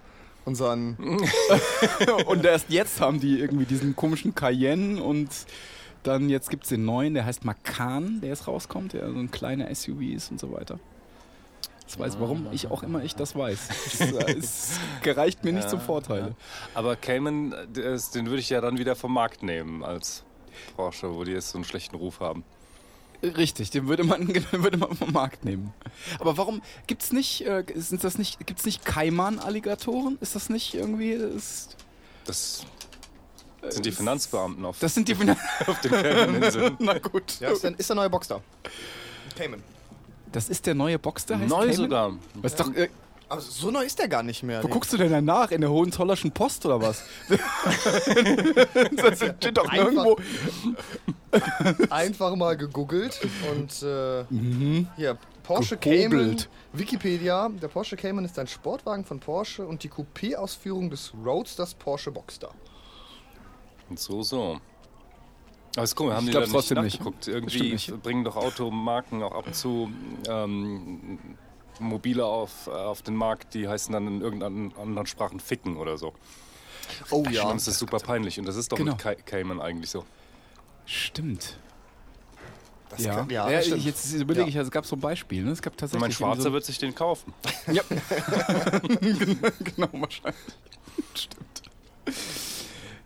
[0.46, 0.98] unseren.
[2.26, 5.30] und erst jetzt haben die irgendwie diesen komischen Cayenne und
[6.04, 9.30] dann jetzt gibt es den neuen, der heißt Macan, der jetzt rauskommt, der so ein
[9.30, 10.80] kleiner SUV ist und so weiter.
[11.86, 13.68] Das weiß, warum ich auch immer ich das weiß.
[14.00, 16.36] Das, äh, es gereicht mir nicht zum Vorteil.
[16.74, 20.24] aber Cayman, äh, den würde ich ja dann wieder vom Markt nehmen als
[20.76, 22.44] Porsche, wo die jetzt so einen schlechten Ruf haben.
[23.24, 25.74] Richtig, den würde man, den würde man vom Markt nehmen.
[26.20, 30.18] Aber warum gibt's nicht, äh, sind das nicht, gibt's nicht Kaiman-Alligatoren?
[30.22, 31.76] Ist das nicht irgendwie, ist,
[32.26, 32.66] Das
[33.70, 36.76] sind die Finanzbeamten auf, das sind die Finan auf den Cayman-Inseln.
[36.80, 37.40] Na gut.
[37.40, 38.42] Ja, ist der, ist der neue Boxster.
[39.36, 39.62] Cayman.
[40.32, 41.76] Das ist der neue Boxster, heißt Neu Cayman?
[41.76, 42.14] sogar.
[42.36, 42.90] Was doch, äh,
[43.32, 44.62] Aber so neu ist der gar nicht mehr.
[44.62, 45.52] Wo guckst du denn danach?
[45.52, 47.02] In der Hohenzollerschen Post oder was?
[47.30, 50.18] das steht doch Einfach- irgendwo.
[51.90, 53.22] Einfach mal gegoogelt
[53.54, 54.26] und äh,
[54.98, 55.78] hier Porsche.
[55.78, 56.36] Cayman.
[56.74, 57.48] Wikipedia.
[57.48, 62.50] Der Porsche Cayman ist ein Sportwagen von Porsche und die Coupé-Ausführung des Roadsters Porsche Boxster.
[63.90, 64.60] Und so, so.
[65.78, 67.00] Aber es guck, haben Ich die da trotzdem nicht nicht.
[67.00, 67.24] nachgeguckt.
[67.24, 68.04] Stimmt Irgendwie nicht.
[68.04, 69.90] bringen doch Automarken auch ab und zu
[70.28, 71.18] ähm,
[71.82, 75.98] Mobile auf, äh, auf den Markt, die heißen dann in irgendeinen anderen Sprachen Ficken oder
[75.98, 76.14] so.
[77.10, 78.40] Oh Und das ist super peinlich.
[78.40, 78.92] Und das ist doch Genau.
[78.94, 80.06] mit Cay- Cayman eigentlich so.
[80.86, 81.58] Stimmt.
[82.90, 83.86] Das Ja, kann- ja, ja stimmt.
[83.86, 84.50] jetzt überlege Ja.
[84.50, 85.44] ich, also es gab so ein Beispiel.
[85.44, 85.52] Ne?
[85.52, 86.02] Es gab tatsächlich.
[86.02, 87.34] mein Schwarzer irgendwie wird sich den kaufen.
[87.66, 87.84] So, ja.
[89.64, 90.36] genau, wahrscheinlich.
[91.14, 91.62] Stimmt.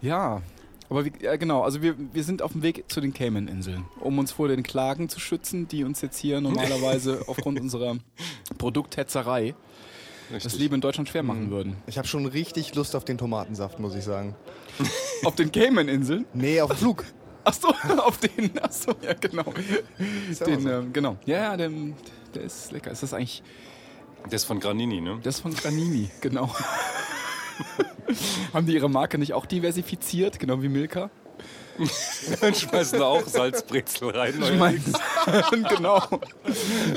[0.01, 0.41] Ja.
[0.89, 4.19] Aber wie, ja, genau, also wir, wir sind auf dem Weg zu den Cayman-Inseln, um
[4.19, 7.97] uns vor den Klagen zu schützen, die uns jetzt hier normalerweise aufgrund unserer
[8.57, 9.55] Produkthetzerei
[10.31, 10.61] das Richtig.
[10.61, 11.77] Leben in Deutschland schwer machen würden.
[11.85, 14.35] Ich habe schon richtig Lust auf den Tomatensaft, muss ich sagen.
[15.23, 16.25] Auf den Cayman-Inseln?
[16.33, 17.05] Nee, auf den Flug.
[17.45, 17.69] Achso,
[17.99, 19.45] auf den, achso, ja genau.
[20.45, 20.69] Den, so.
[20.69, 21.15] ähm, genau.
[21.25, 21.69] Ja, ja, der,
[22.33, 22.89] der ist lecker.
[22.89, 23.43] Ist das eigentlich,
[24.25, 25.19] Der ist von Granini, ne?
[25.21, 26.49] das ist von Granini, genau.
[28.53, 31.09] Haben die ihre Marke nicht auch diversifiziert, genau wie Milka?
[32.39, 34.33] Dann schmeißen da auch Salzbrezel rein.
[34.41, 34.79] Ich meine,
[35.69, 36.01] genau.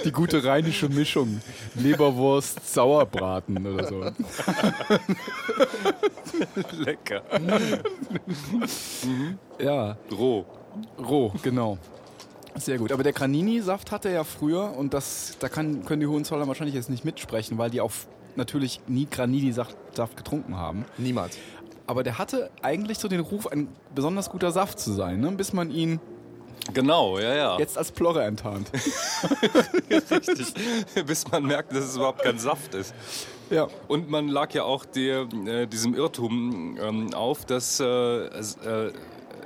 [0.04, 1.40] Die gute rheinische Mischung.
[1.74, 4.04] Leberwurst, Sauerbraten oder so.
[6.78, 7.22] Lecker.
[9.58, 10.44] Ja, Roh.
[10.98, 11.78] roh, genau.
[12.54, 12.92] Sehr gut.
[12.92, 16.90] Aber der Granini-Saft hatte ja früher, und das, da kann, können die Hohenzoller wahrscheinlich jetzt
[16.90, 17.92] nicht mitsprechen, weil die auch
[18.38, 20.84] natürlich nie Granini-Saft Saft getrunken haben.
[20.96, 21.36] Niemals.
[21.86, 25.30] Aber der hatte eigentlich so den Ruf, ein besonders guter Saft zu sein, ne?
[25.32, 26.00] bis man ihn
[26.74, 27.58] Genau, ja, ja.
[27.58, 28.70] jetzt als Plorre enttarnt.
[29.90, 30.52] Richtig.
[31.06, 32.94] Bis man merkt, dass es überhaupt kein Saft ist.
[33.50, 33.68] ja.
[33.86, 38.92] Und man lag ja auch der, äh, diesem Irrtum ähm, auf, dass äh, äh,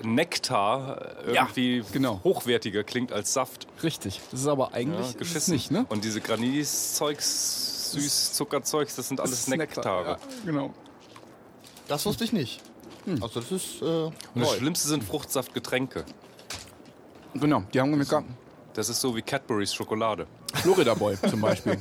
[0.03, 2.21] Nektar Ja, irgendwie genau.
[2.25, 3.69] hochwertiger klingt als Saft.
[3.85, 4.21] Richtig.
[4.33, 5.55] Das ist aber eigentlich es geschissen.
[5.55, 5.87] nicht, ne?
[5.91, 10.11] Und diese Graninis-Zeugs, süß Zuckerzeugs, das sind alles Nektare.
[10.11, 10.75] Ja, genau.
[11.89, 12.61] Das wusste ich nicht.
[13.21, 14.57] Also das ist äh, Und das neu.
[14.59, 16.05] Schlimmste sind Fruchtsaftgetränke.
[17.35, 18.13] Genau, die haben gemerkt,
[18.75, 20.27] Das ist so wie Cadburys Schokolade.
[20.55, 21.77] Florida Boy zum Beispiel.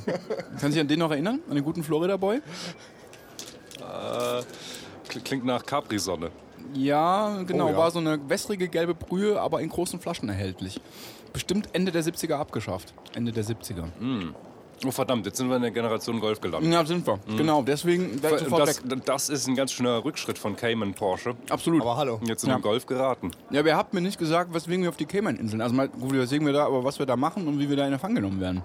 [0.50, 1.40] Kannst du dich an den noch erinnern?
[1.48, 2.40] An den guten Florida Boy?
[3.78, 4.44] Kl-
[5.24, 6.30] Klingt nach Capri-Sonne.
[6.74, 7.66] Ja, genau.
[7.66, 7.76] Oh, ja.
[7.76, 10.80] War so eine wässrige gelbe Brühe, aber in großen Flaschen erhältlich.
[11.32, 12.94] Bestimmt Ende der 70er abgeschafft.
[13.14, 13.84] Ende der 70er.
[14.84, 16.72] Oh verdammt, jetzt sind wir in der Generation Golf gelandet.
[16.72, 17.18] Ja, sind wir.
[17.36, 19.04] Genau, deswegen sofort Das, weg.
[19.04, 21.36] das ist ein ganz schöner Rückschritt von Cayman Porsche.
[21.50, 21.82] Absolut.
[21.82, 22.20] Aber hallo.
[22.24, 22.56] Jetzt in Ja.
[22.56, 23.30] den Golf geraten.
[23.50, 25.60] Ja, aber ihr habt mir nicht gesagt, weswegen wir auf die Cayman-Inseln.
[25.60, 27.86] Also mal, gut, weswegen wir da, aber was wir da machen und wie wir da
[27.86, 28.62] in Empfang genommen werden.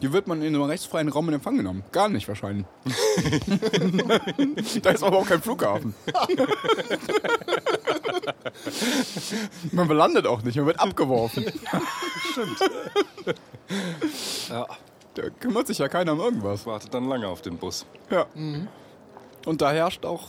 [0.00, 1.84] Hier wird man in einem rechtsfreien Raum in Empfang genommen.
[1.92, 2.64] Gar nicht wahrscheinlich.
[4.82, 5.94] da ist aber auch kein Flughafen.
[9.72, 11.44] man landet auch nicht, man wird abgeworfen.
[14.48, 14.66] Ja.
[15.14, 16.66] Da kümmert sich ja keiner um irgendwas.
[16.66, 17.86] Wartet dann lange auf den Bus.
[18.10, 18.26] Ja.
[19.46, 20.28] Und da herrscht auch,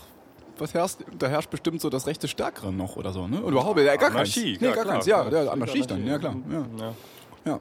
[0.57, 3.41] was herrscht, da herrscht bestimmt so das rechte Stärkere noch oder so, ne?
[3.41, 4.61] Oder überhaupt, ja, gar Anarchie, keins.
[4.61, 5.43] Nee, ja, gar klar, keins, ja, klar.
[5.43, 6.35] ja, Anarchie dann, ja klar.
[6.49, 6.65] Ja.
[6.79, 6.93] Ja.
[7.45, 7.59] Ja.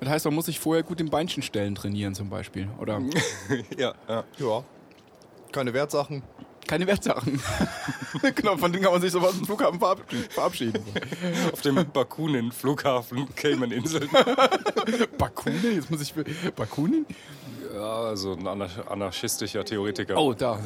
[0.00, 2.68] Das heißt, man muss sich vorher gut im Beinchenstellen trainieren zum Beispiel.
[2.80, 3.00] Oder
[3.78, 4.24] Ja, ja.
[4.38, 4.64] Ja.
[5.52, 6.22] Keine Wertsachen.
[6.66, 7.40] Keine Wertsachen.
[8.34, 9.80] genau, von denen kann man sich sowas im Flughafen
[10.30, 10.82] verabschieden.
[11.52, 14.08] Auf dem Bakunin-Flughafen Cayman-Inseln.
[15.18, 15.74] Bakunin?
[15.74, 16.14] Jetzt muss ich...
[16.54, 17.06] Bakunin?
[17.74, 20.16] Ja, also ein anar anarchistischer Theoretiker.
[20.16, 20.58] Oh, da.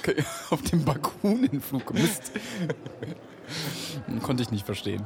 [0.00, 0.16] Okay.
[0.50, 1.94] Auf dem Bakunin-Flug.
[1.94, 2.32] Mist.
[4.22, 5.04] Konnte ich nicht verstehen.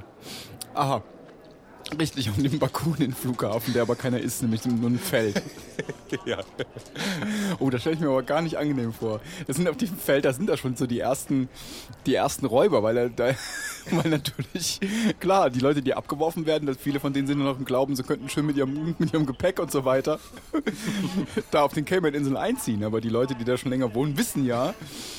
[0.74, 1.02] Aha.
[1.96, 5.42] Richtig, auf dem Bakunin-Flughafen, der aber keiner ist, nämlich nur ein Feld.
[6.24, 6.38] Ja.
[7.58, 9.20] Oh, das stelle ich mir aber gar nicht angenehm vor.
[9.46, 11.50] Das sind auf diesem Feld, da sind da schon so die ersten,
[12.06, 13.34] die ersten Räuber, weil, da,
[13.90, 14.80] weil natürlich,
[15.20, 18.02] klar, die Leute, die abgeworfen werden, viele von denen sind nur noch im Glauben, sie
[18.02, 20.18] könnten schön mit ihrem, mit ihrem Gepäck und so weiter
[21.50, 22.84] da auf den Cayman-Inseln einziehen.
[22.84, 24.74] Aber die Leute, die da schon länger wohnen, wissen ja,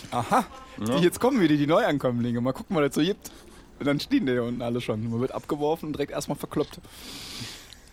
[0.10, 0.46] aha,
[0.78, 3.32] die, jetzt kommen wieder die Neuankömmlinge, mal gucken, was das so gibt.
[3.80, 5.10] Und dann stehen die da unten alle schon.
[5.10, 6.80] Man wird abgeworfen und direkt erstmal verkloppt.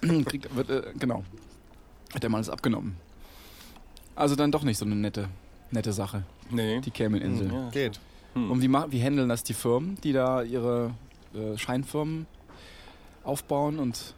[0.26, 1.24] Kriegt, wird, äh, genau.
[2.14, 2.96] Hat der Mann es abgenommen.
[4.14, 5.28] Also dann doch nicht so eine nette,
[5.70, 6.80] nette Sache, Nee.
[6.80, 7.52] die Cayman-Inseln.
[7.52, 7.68] Ja.
[7.70, 8.00] Geht.
[8.34, 10.94] Und wie, wie handeln das die Firmen, die da ihre
[11.34, 12.26] äh, Scheinfirmen
[13.24, 14.14] aufbauen und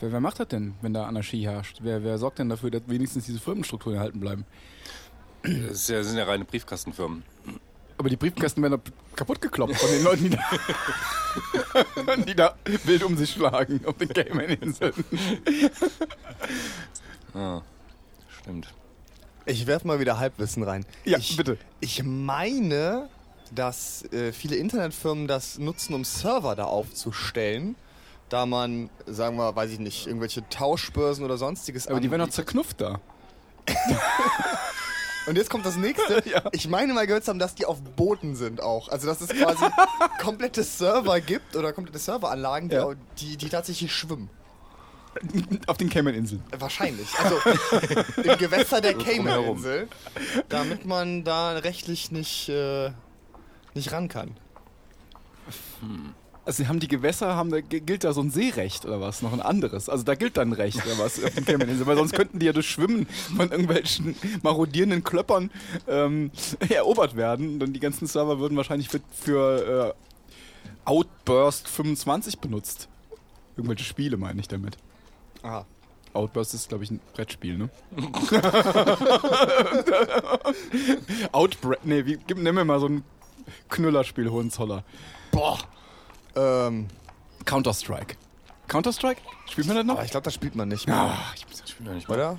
[0.00, 1.78] wer, wer macht das denn, wenn da Anarchie herrscht?
[1.82, 4.44] Wer, wer sorgt denn dafür, dass wenigstens diese Firmenstrukturen erhalten bleiben?
[5.42, 7.22] Das ja- sind ja reine Briefkastenfirmen.
[7.96, 8.80] Aber die Briefkästen werden
[9.14, 14.08] kaputt gekloppt von den Leuten, die da, die da wild um sich schlagen auf den
[14.08, 14.92] Cayman-Inseln.
[17.36, 17.62] Ah,
[18.28, 18.72] stimmt.
[19.44, 20.86] Ich werfe mal wieder Halbwissen rein.
[21.04, 21.58] Ja, ich, bitte.
[21.80, 23.08] Ich meine,
[23.50, 27.74] dass äh, viele Internetfirmen das nutzen, um Server da aufzustellen.
[28.28, 32.30] Da man, sagen wir, weiß ich nicht, irgendwelche Tauschbörsen oder sonstiges Aber die werden doch
[32.30, 33.00] zerknufft da.
[35.26, 36.22] Und jetzt kommt das nächste.
[36.30, 36.42] Ja.
[36.52, 38.88] Ich meine mal gehört zu haben, dass die auf Booten sind auch.
[38.88, 39.64] Also dass es quasi
[40.20, 42.84] komplette Server gibt oder komplette Serveranlagen, die, Ja.
[42.84, 44.30] auch- die, die tatsächlich schwimmen.
[45.68, 46.42] Auf den Cayman-Inseln.
[46.58, 47.06] Wahrscheinlich.
[47.20, 47.36] Also
[48.20, 48.94] im Gewässer der.
[48.94, 49.86] Cayman-Insel.
[50.48, 52.90] Damit man da rechtlich nicht, äh,
[53.74, 54.36] nicht ran kann.
[56.46, 59.22] Also sie haben die Gewässer, haben, da gilt da so ein Seerecht oder was?
[59.22, 59.88] Noch ein anderes.
[59.88, 61.86] Also da gilt dann Recht oder was auf den Cayman-Inseln.
[61.86, 65.50] Weil sonst könnten die ja durch Schwimmen von irgendwelchen marodierenden Klöppern
[65.88, 66.30] ähm,
[66.68, 67.54] erobert werden.
[67.54, 72.88] Und dann die ganzen Server würden wahrscheinlich für, für äh, Outburst 25 benutzt.
[73.56, 74.76] Irgendwelche Spiele meine ich damit.
[75.42, 75.64] Aha.
[76.12, 77.70] Outburst ist, glaube ich, ein Brettspiel, ne?
[81.32, 81.84] Outbreak.
[81.84, 83.02] Nee, wie, gib, nimm mir mal so ein
[83.70, 84.84] Knüllerspiel, Hohenzoller.
[85.32, 85.58] Boah.
[86.36, 86.88] Ähm,
[87.44, 88.16] Counter-Strike.
[88.68, 89.20] Counter-Strike?
[89.50, 89.94] Spielt man das noch?
[89.96, 90.96] aber ich glaube, das spielt man nicht mehr.
[90.96, 92.14] Ah, ich Ich bin ja nicht mal.
[92.14, 92.38] Oder?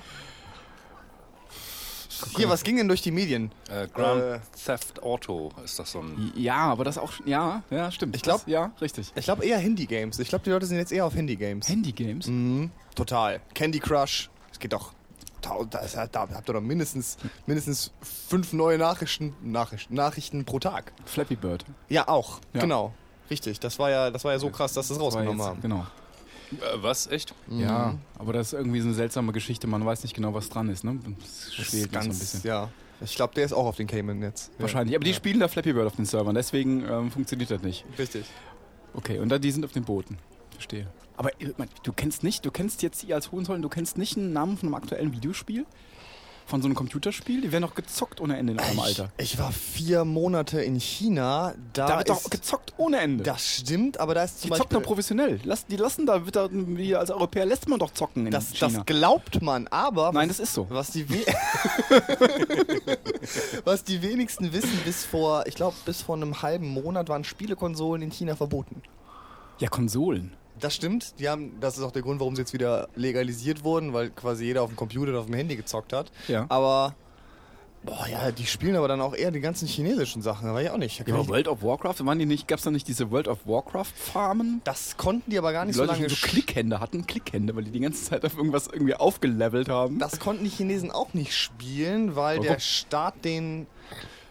[2.36, 3.52] Hier, was ging denn durch die Medien?
[3.70, 6.32] Äh, Grand Äh, Theft Auto ist das so ein.
[6.34, 7.12] ja, aber das auch.
[7.26, 8.16] Ja, ja, stimmt.
[8.16, 9.12] Ich glaub- Das- Ja, richtig.
[9.14, 10.18] Ich glaube eher Handy-Games.
[10.18, 11.68] Ich glaube, die Leute sind jetzt eher auf Handy-Games.
[11.68, 12.26] Handy-Games?
[12.26, 13.40] Mhm, total.
[13.54, 14.30] Candy Crush.
[14.50, 14.92] Es geht doch.
[15.42, 20.58] Da, da, ist- da habt ihr doch mindestens, mindestens fünf neue Nachrichten, Nachrichten, Nachrichten pro
[20.58, 20.92] Tag.
[21.04, 21.66] Flappy Bird.
[21.90, 22.40] Ja, auch.
[22.54, 22.62] Ja.
[22.62, 22.94] Genau.
[23.30, 23.60] Richtig.
[23.60, 25.60] Das war ja, das war ja so krass, dass sie es War rausgenommen jetzt- haben.
[25.62, 25.86] Genau.
[26.52, 27.08] Äh, was?
[27.08, 27.34] Echt?
[27.48, 29.66] Ja, aber das ist irgendwie so eine seltsame Geschichte.
[29.66, 30.98] Man weiß nicht genau, was dran ist, ne?
[31.20, 32.40] Das schwelt ist noch so ein ganz, bisschen.
[32.48, 32.68] ja.
[33.00, 34.52] Ich glaube, der ist auch auf den Cayman jetzt.
[34.58, 34.94] Wahrscheinlich.
[34.96, 37.84] Aber die spielen da Flappy Bird auf den Servern, deswegen ähm, funktioniert das nicht.
[37.90, 37.96] Ja.
[37.98, 38.24] Richtig.
[38.94, 40.16] Okay, und da die sind auf den Booten.
[40.52, 40.86] Verstehe.
[41.18, 44.32] Aber äh, du kennst nicht, du kennst jetzt ihr als Hohenzollern, du kennst nicht einen
[44.32, 45.66] Namen von einem aktuellen Videospiel?
[46.48, 47.40] Von so einem Computerspiel?
[47.40, 49.10] Die werden doch gezockt ohne Ende in eurem Alter.
[49.18, 51.54] Ich, war vier Monate in China.
[51.72, 53.24] Da, Da wird doch ist, gezockt ohne Ende.
[53.24, 54.86] Das stimmt, aber da ist die zum zocken doch Beispiel.
[54.86, 55.40] professionell.
[55.42, 58.52] Lass, die lassen da, wird da, wir als Europäer lässt man doch zocken in Das,
[58.52, 58.78] China.
[58.78, 60.68] das glaubt man, aber Nein, was, das ist so.
[60.70, 61.04] was die
[63.64, 68.02] was die wenigsten wissen, bis vor, ich glaube, bis vor einem halben Monat waren Spielekonsolen
[68.02, 68.82] in China verboten.
[69.58, 70.32] Ja, Konsolen.
[70.60, 71.18] Das stimmt.
[71.18, 74.44] Die haben, das ist auch der Grund, warum sie jetzt wieder legalisiert wurden, weil quasi
[74.44, 76.10] jeder auf dem Computer oder auf dem Handy gezockt hat.
[76.28, 76.46] Ja.
[76.48, 76.94] Aber
[77.86, 80.46] boah, ja, die spielen aber dann auch eher die ganzen chinesischen Sachen.
[80.46, 80.98] Da war ich auch nicht.
[81.06, 83.46] Ja, aber World of Warcraft, waren die nicht, gab es da nicht diese World of
[83.46, 84.60] Warcraft Farmen?
[84.64, 87.54] das konnten die aber gar Die nicht Leute so lange schon so Klickhände hatten, Klickhände,
[87.54, 89.98] weil die die ganze Zeit auf irgendwas irgendwie aufgelevelt haben.
[89.98, 92.48] Das konnten die Chinesen auch nicht spielen, weil Warum?
[92.48, 93.66] der Staat den.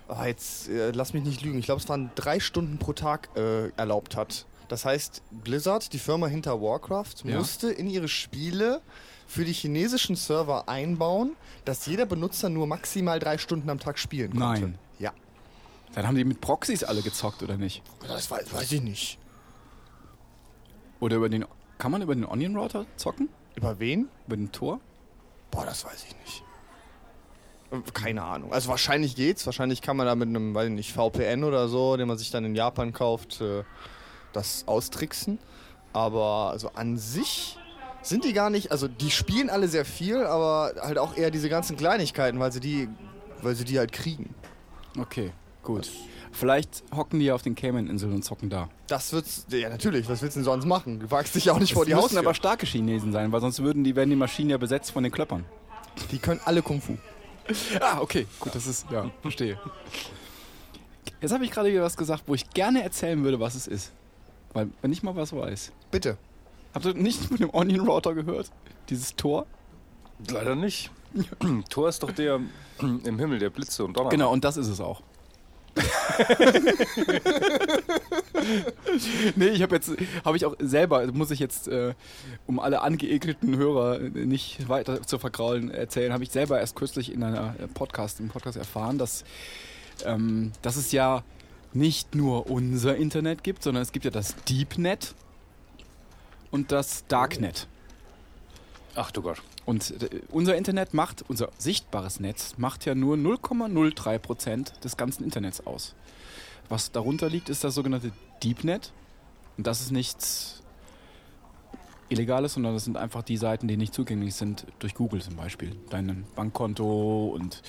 [0.07, 1.57] Ah, jetzt äh, lass mich nicht lügen.
[1.57, 4.45] Ich glaube, es waren drei Stunden pro Tag äh, erlaubt hat.
[4.67, 7.37] Das heißt, Blizzard, die Firma hinter Warcraft, Ja.
[7.37, 8.81] musste in ihre Spiele
[9.27, 14.31] für die chinesischen Server einbauen, dass jeder Benutzer nur maximal drei Stunden am Tag spielen
[14.31, 14.61] konnte.
[14.61, 14.79] Nein.
[14.99, 15.11] Ja.
[15.93, 17.81] Dann haben die mit Proxys alle gezockt, oder nicht?
[18.07, 19.17] Das weiß, weiß ich nicht.
[20.99, 21.45] Oder über den.
[21.77, 23.29] Kann man über den Onion Router zocken?
[23.55, 24.07] Über wen?
[24.27, 24.79] Über den Tor?
[25.51, 26.43] Boah, das weiß ich nicht.
[27.93, 28.53] Keine Ahnung.
[28.53, 29.45] Also wahrscheinlich geht's.
[29.45, 32.31] Wahrscheinlich kann man da mit einem, weiß ich nicht, VPN oder so, den man sich
[32.31, 33.63] dann in Japan kauft, äh,
[34.35, 35.39] das austricksen.
[35.93, 37.57] Aber also an sich
[38.01, 41.49] sind die gar nicht, also die spielen alle sehr viel, aber halt auch eher diese
[41.49, 42.89] ganzen Kleinigkeiten, weil sie die,
[43.41, 44.35] weil sie die halt kriegen.
[44.99, 45.31] Okay,
[45.63, 45.89] gut.
[46.31, 48.69] Vielleicht hocken die ja auf den Cayman-Inseln und zocken da.
[48.87, 50.99] Das wird's, ja natürlich, was willst du denn sonst machen?
[50.99, 52.19] Du wagst dich ja auch nicht vor Es die müssen Haustür.
[52.19, 55.11] aber starke Chinesen sein, weil sonst würden die, werden die Maschinen ja besetzt von den
[55.13, 55.45] Klöppern.
[56.11, 56.97] die können alle Kung Fu.
[57.79, 59.57] Ah, okay, gut, das ist, ja, verstehe.
[61.21, 63.91] Jetzt habe ich gerade wieder was gesagt, wo ich gerne erzählen würde, was es ist.
[64.55, 65.73] Weil, wenn ich mal was weiß.
[65.91, 66.17] Bitte.
[66.73, 68.49] Habt ihr nicht von dem Onion Router gehört?
[68.89, 69.45] Dieses Tor?
[70.29, 70.91] Leider nicht.
[71.69, 72.39] Thor ist doch der
[72.79, 74.09] im Himmel, der Blitze und Donner.
[74.09, 75.01] Genau, und das ist es auch.
[79.35, 79.91] nee, ich habe jetzt,
[80.23, 81.93] habe ich auch selber, muss ich jetzt, äh,
[82.47, 87.11] um alle angeekelten Hörer äh, nicht weiter zu vergraulen, erzählen, habe ich selber erst kürzlich
[87.11, 89.25] in einer äh, Podcast, im Podcast erfahren, dass,
[90.05, 91.25] ähm, dass es ja
[91.75, 95.13] nicht nur unser Internet gibt, sondern es gibt ja das Deepnet
[96.51, 97.67] und das Darknet.
[98.95, 99.41] Ach du Gott.
[99.65, 105.23] Und äh, unser Internet macht, unser sichtbares Netz macht ja nur 0,03 Prozent des ganzen
[105.23, 105.95] Internets aus.
[106.69, 108.11] Was darunter liegt, ist das sogenannte
[108.41, 108.93] Deepnet.
[109.57, 110.63] Und das ist nichts
[112.09, 115.75] Illegales, sondern das sind einfach die Seiten, die nicht zugänglich sind durch Google zum Beispiel.
[115.89, 117.61] Dein Bankkonto und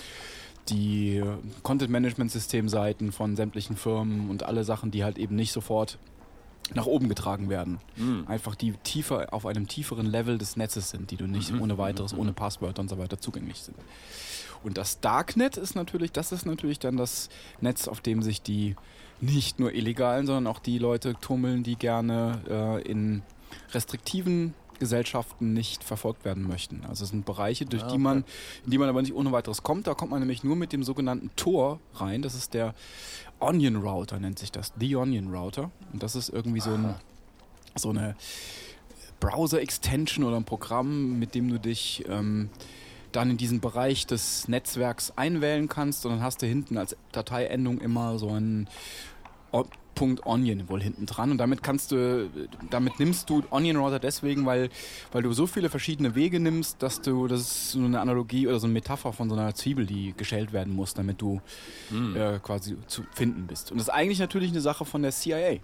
[0.68, 1.22] die
[1.62, 5.98] Content-Management-System-Seiten von sämtlichen Firmen und alle Sachen, die halt eben nicht sofort
[6.74, 7.78] nach oben getragen werden.
[7.96, 8.24] Hm.
[8.26, 11.62] Einfach die tiefer auf einem tieferen Level des Netzes sind, die du nicht Mhm.
[11.62, 13.76] ohne weiteres, ohne Passwörter und so weiter zugänglich sind.
[14.64, 17.28] Und das Darknet ist natürlich, das ist natürlich dann das
[17.60, 18.74] Netz, auf dem sich die
[19.20, 23.22] nicht nur illegalen, sondern auch die Leute tummeln, die gerne äh, in
[23.72, 26.84] restriktiven Gesellschaften nicht verfolgt werden möchten.
[26.88, 28.24] Also es sind Bereiche, durch Ah, die man,
[28.64, 29.86] in die man aber nicht ohne weiteres kommt.
[29.86, 32.22] Da kommt man nämlich nur mit dem sogenannten Tor rein.
[32.22, 32.74] Das ist der
[33.40, 34.72] Onion Router, nennt sich das.
[34.78, 35.70] The Onion Router.
[35.92, 36.94] Und das ist irgendwie so, ein,
[37.74, 38.16] so eine
[39.20, 42.50] Browser-Extension oder ein Programm, mit dem du dich ähm,
[43.12, 46.04] dann in diesen Bereich des Netzwerks einwählen kannst.
[46.04, 48.68] Und dann hast du hinten als Dateiendung immer so ein
[49.96, 51.32] Punkt Onion wohl hinten dran.
[51.32, 52.30] Und damit kannst du,
[52.70, 54.68] damit nimmst du Onion Router deswegen, weil,
[55.10, 58.60] weil du so viele verschiedene Wege nimmst, dass du, das ist so eine Analogie oder
[58.60, 61.40] so eine Metapher von so einer Zwiebel, die geschält werden muss, damit du
[62.14, 63.72] äh, quasi zu finden bist.
[63.72, 65.58] Und das ist eigentlich natürlich eine Sache von der CIA,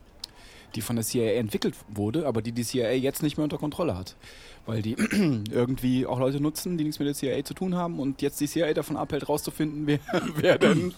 [0.74, 3.96] die von der CIA entwickelt wurde, aber die die CIA jetzt nicht mehr unter Kontrolle
[3.96, 4.16] hat.
[4.66, 4.92] Weil die
[5.50, 8.46] irgendwie auch Leute nutzen, die nichts mit der CIA zu tun haben und jetzt die
[8.46, 9.98] CIA davon abhält, rauszufinden, wer,
[10.36, 10.94] wer denn.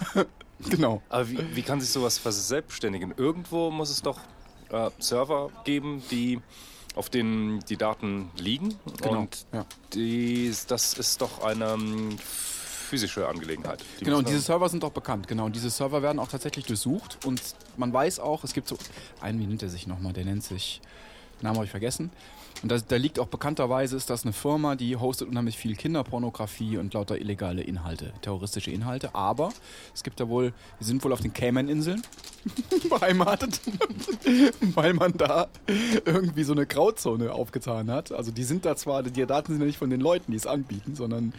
[0.70, 1.02] genau.
[1.08, 3.14] Aber wie, wie kann sich sowas verselbstständigen?
[3.16, 4.20] Irgendwo muss es doch
[4.70, 6.40] äh, Server geben, die
[6.94, 8.74] auf denen die Daten liegen.
[9.00, 9.64] Genau, Und ja.
[9.94, 12.16] die, das ist doch eine ähm,
[12.88, 13.84] physische Angelegenheit.
[14.00, 15.28] Die Genau, und diese Server sind doch bekannt.
[15.28, 17.24] Genau, und diese Server werden auch tatsächlich durchsucht.
[17.24, 17.40] Und
[17.76, 18.78] man weiß auch, es gibt so.
[19.20, 20.12] Einen, wie nennt er sich nochmal?
[20.12, 20.80] Der nennt sich.
[21.40, 22.10] Namen habe ich vergessen.
[22.62, 26.78] Und da, da liegt auch bekannterweise, ist das eine Firma, die hostet unheimlich viel Kinderpornografie
[26.78, 29.14] und lauter illegale Inhalte, terroristische Inhalte.
[29.14, 29.52] Aber
[29.94, 32.02] es gibt da wohl, die sind wohl auf den Cayman-Inseln
[32.88, 33.60] beheimatet,
[34.74, 35.48] weil man da
[36.04, 38.10] irgendwie so eine Grauzone aufgetan hat.
[38.10, 40.46] Also die sind da zwar, die Daten sind ja nicht von den Leuten, die es
[40.46, 41.32] anbieten, sondern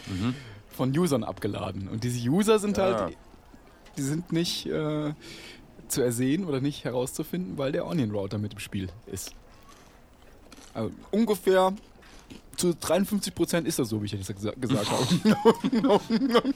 [0.80, 1.90] von Usern abgeladen.
[1.90, 2.84] Und diese User sind Ah.
[2.84, 3.18] halt,
[3.98, 5.14] die sind nicht äh,
[5.90, 9.34] zu ersehen oder nicht herauszufinden, weil der Onion Router mit im Spiel ist.
[10.74, 11.74] Also ungefähr
[12.56, 16.42] zu 53 Prozent ist das so, wie ich gesa gesagt habe.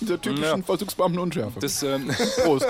[0.00, 0.62] Der typischen Ja.
[0.62, 1.60] Vollzugsbeamtenunschärfe.
[1.60, 2.10] Das ähm,
[2.44, 2.66] Prost.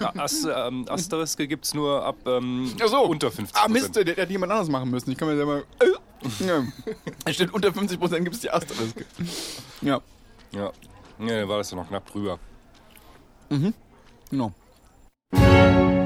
[0.16, 3.00] As, ähm, Asteriske gibt es nur ab ähm, so.
[3.04, 5.10] unter 50 Ah, Mist, der, der hätte jemand anders machen müssen.
[5.12, 5.62] Ich kann mir selber.
[6.40, 6.64] Ja.
[7.24, 9.04] Es steht unter 50% gibt es die Asterisk.
[9.80, 10.00] Ja.
[10.52, 10.72] Ja.
[11.18, 12.38] Nee, war das ja noch knapp drüber.
[13.50, 13.74] Mhm.
[14.30, 14.52] Genau.
[15.32, 16.01] No.